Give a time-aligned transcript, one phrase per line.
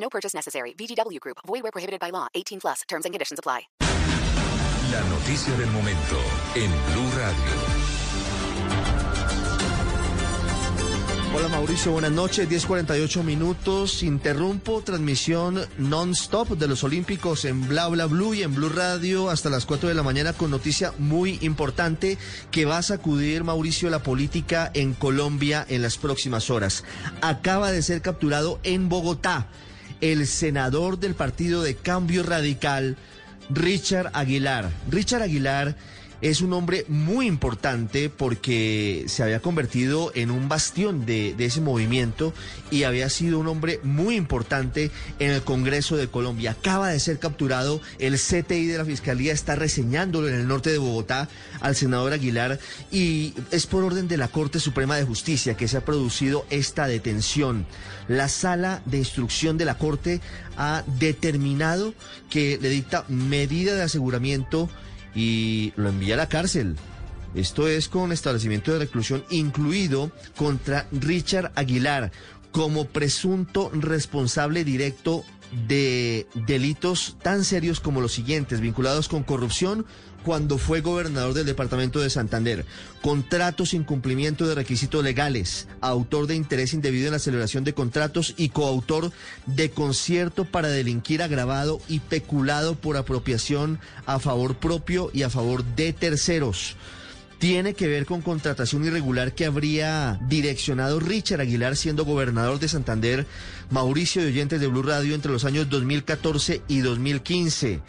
[0.00, 0.74] No purchase necessary.
[0.74, 1.38] VGW Group.
[1.46, 2.28] Void where prohibited by law.
[2.34, 2.82] 18 plus.
[2.88, 3.68] Terms and conditions apply.
[4.90, 6.16] La noticia del momento
[6.54, 7.88] en Blue Radio.
[11.34, 14.02] Hola Mauricio, buenas noches, 10.48 minutos.
[14.02, 19.50] Interrumpo transmisión non-stop de los Olímpicos en Bla Bla Blue y en Blue Radio hasta
[19.50, 22.16] las 4 de la mañana con noticia muy importante
[22.50, 26.82] que va a sacudir Mauricio la política en Colombia en las próximas horas.
[27.20, 29.48] Acaba de ser capturado en Bogotá
[30.00, 32.96] el senador del partido de Cambio Radical,
[33.50, 34.70] Richard Aguilar.
[34.90, 35.76] Richard Aguilar
[36.20, 42.34] es un hombre muy importante porque se había convertido en un bastión de, ese movimiento
[42.70, 46.52] y había sido un hombre muy importante en el Congreso de Colombia.
[46.52, 50.78] Acaba de ser capturado, el CTI de la Fiscalía está reseñándolo en el norte de
[50.78, 51.28] Bogotá
[51.60, 52.58] al senador Aguilar
[52.90, 56.86] y es por orden de la Corte Suprema de Justicia que se ha producido esta
[56.86, 57.66] detención.
[58.08, 60.20] La sala de instrucción de la Corte
[60.56, 61.94] ha determinado
[62.30, 64.68] que le dicta medida de aseguramiento
[65.14, 66.76] y lo envía a la cárcel.
[67.34, 72.10] Esto es con establecimiento de reclusión incluido contra Richard Aguilar
[72.58, 75.24] como presunto responsable directo
[75.68, 79.86] de delitos tan serios como los siguientes, vinculados con corrupción
[80.24, 82.66] cuando fue gobernador del departamento de Santander,
[83.00, 88.34] contratos sin cumplimiento de requisitos legales, autor de interés indebido en la celebración de contratos
[88.36, 89.12] y coautor
[89.46, 95.62] de concierto para delinquir agravado y peculado por apropiación a favor propio y a favor
[95.62, 96.74] de terceros
[97.38, 103.26] tiene que ver con contratación irregular que habría direccionado Richard Aguilar siendo gobernador de Santander,
[103.70, 107.80] Mauricio de Oyentes de Blue Radio entre los años 2014 y 2015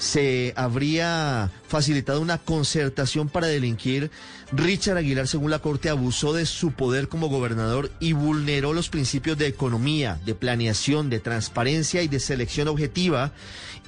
[0.00, 4.10] se habría facilitado una concertación para delinquir.
[4.50, 9.36] Richard Aguilar, según la Corte, abusó de su poder como gobernador y vulneró los principios
[9.36, 13.32] de economía, de planeación, de transparencia y de selección objetiva,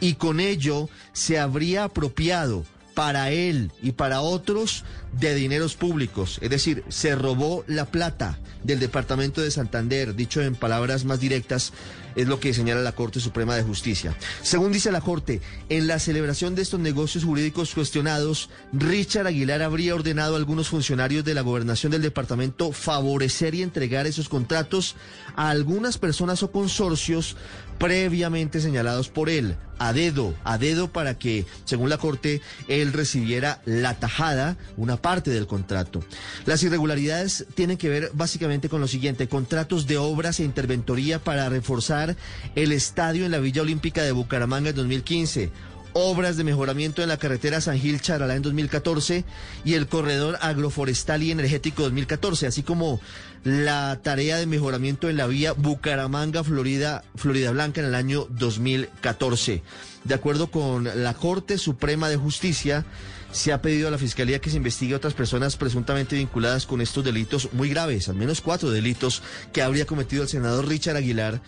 [0.01, 4.85] y con ello se habría apropiado para él y para otros
[5.19, 6.39] de dineros públicos.
[6.41, 11.73] Es decir, se robó la plata del Departamento de Santander, dicho en palabras más directas,
[12.15, 14.17] es lo que señala la Corte Suprema de Justicia.
[14.43, 19.95] Según dice la Corte, en la celebración de estos negocios jurídicos cuestionados, Richard Aguilar habría
[19.95, 24.97] ordenado a algunos funcionarios de la gobernación del departamento favorecer y entregar esos contratos
[25.37, 27.37] a algunas personas o consorcios
[27.79, 33.61] previamente señalados por él, a dedo, a dedo para que, según la Corte, él recibiera
[33.65, 36.05] la tajada, una parte del contrato.
[36.47, 41.49] Las irregularidades tienen que ver básicamente con lo siguiente, contratos de obras e interventoría para
[41.49, 42.17] reforzar
[42.55, 45.51] el estadio en la Villa Olímpica de Bucaramanga en 2015
[45.93, 49.25] obras de mejoramiento en la carretera San Gil Charalá en 2014
[49.65, 53.01] y el corredor agroforestal y energético 2014, así como
[53.45, 59.63] la tarea de mejoramiento en la vía Bucaramanga Florida Florida Blanca en el año 2014.
[60.05, 62.85] De acuerdo con la Corte Suprema de Justicia,
[63.33, 66.81] se ha pedido a la Fiscalía que se investigue a otras personas presuntamente vinculadas con
[66.81, 71.41] estos delitos muy graves, al menos cuatro delitos que habría cometido el senador Richard Aguilar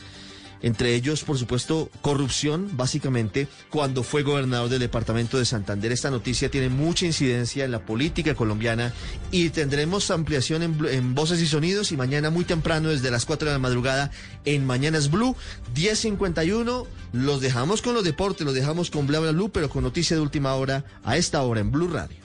[0.62, 5.92] entre ellos, por supuesto, corrupción, básicamente, cuando fue gobernador del departamento de Santander.
[5.92, 8.92] Esta noticia tiene mucha incidencia en la política colombiana
[9.30, 13.54] y tendremos ampliación en, voces y sonidos y mañana muy temprano, desde las 4 de
[13.54, 14.10] la madrugada,
[14.44, 15.36] en Mañanas Blue,
[15.74, 16.86] 10.51.
[17.12, 20.22] Los dejamos con los deportes, los dejamos con Bla Bla Blue, pero con noticia de
[20.22, 22.24] última hora a esta hora en Blue Radio.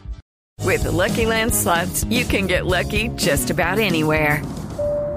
[0.64, 4.44] With Lucky Land slots, you can get lucky just about anywhere.